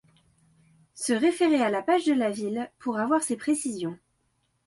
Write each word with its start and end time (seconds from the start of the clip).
Se 0.95 1.13
référer 1.13 1.61
à 1.61 1.69
la 1.69 1.83
page 1.83 2.07
de 2.07 2.13
la 2.15 2.31
ville 2.31 2.71
pour 2.79 2.97
avoir 2.97 3.21
ces 3.21 3.37
précisions. 3.37 3.99